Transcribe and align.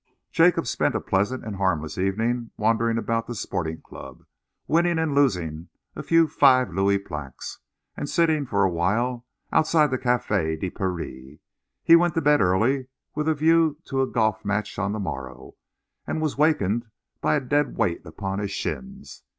Jacob 0.31 0.65
spent 0.65 0.95
a 0.95 0.99
pleasant 0.99 1.45
and 1.45 1.53
a 1.53 1.57
harmless 1.59 1.95
evening 1.95 2.49
wandering 2.57 2.97
about 2.97 3.27
the 3.27 3.35
Sporting 3.35 3.81
Club, 3.81 4.25
winning 4.67 4.97
and 4.97 5.13
losing 5.13 5.69
a 5.95 6.01
few 6.01 6.27
five 6.27 6.71
louis 6.73 6.97
plaques, 6.97 7.59
and 7.95 8.09
sitting 8.09 8.47
for 8.47 8.63
a 8.63 8.69
while 8.71 9.27
outside 9.53 9.91
the 9.91 9.99
Café 9.99 10.59
de 10.59 10.71
Paris. 10.71 11.37
He 11.83 11.95
went 11.95 12.15
to 12.15 12.21
bed 12.21 12.41
early, 12.41 12.87
with 13.13 13.27
a 13.29 13.35
view 13.35 13.77
to 13.85 14.01
a 14.01 14.07
golf 14.07 14.43
match 14.43 14.79
on 14.79 14.91
the 14.91 14.99
morrow, 14.99 15.53
and 16.07 16.19
was 16.19 16.35
wakened 16.35 16.87
by 17.21 17.35
a 17.35 17.39
dead 17.39 17.77
weight 17.77 18.03
upon 18.03 18.39
his 18.39 18.49
shins. 18.49 19.21